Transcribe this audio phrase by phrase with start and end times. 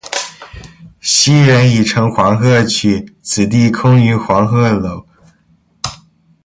[0.99, 5.05] 昔人已乘黄鹤去，此地空余黄鹤楼。